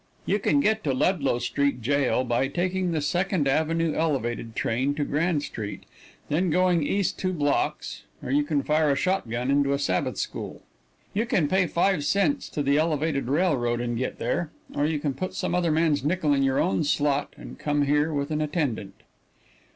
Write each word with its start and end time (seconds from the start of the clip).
You 0.25 0.39
can 0.39 0.61
get 0.61 0.83
to 0.85 0.95
Ludlow 0.95 1.37
Street 1.37 1.79
Jail 1.83 2.23
by 2.23 2.47
taking 2.47 2.91
the 2.91 3.01
Second 3.01 3.47
avenue 3.47 3.93
Elevated 3.93 4.55
train 4.55 4.95
to 4.95 5.03
Grand 5.03 5.43
street, 5.43 5.83
and 6.27 6.35
then 6.35 6.49
going 6.49 6.81
east 6.81 7.19
two 7.19 7.31
blocks, 7.31 8.01
or 8.23 8.31
you 8.31 8.41
can 8.41 8.63
fire 8.63 8.89
a 8.89 8.95
shotgun 8.95 9.51
into 9.51 9.73
a 9.73 9.77
Sabbath 9.77 10.17
school. 10.17 10.63
You 11.13 11.27
can 11.27 11.47
pay 11.47 11.67
five 11.67 12.03
cents 12.03 12.49
to 12.49 12.63
the 12.63 12.79
Elevated 12.79 13.27
Railroad 13.27 13.79
and 13.79 13.95
get 13.95 14.15
here, 14.17 14.49
or 14.73 14.87
you 14.87 14.97
can 14.97 15.13
put 15.13 15.35
some 15.35 15.53
other 15.53 15.69
man's 15.71 16.03
nickel 16.03 16.33
in 16.33 16.41
your 16.41 16.57
own 16.59 16.83
slot 16.83 17.35
and 17.37 17.59
come 17.59 17.83
here 17.85 18.11
with 18.11 18.31
an 18.31 18.41
attendant. 18.41 18.95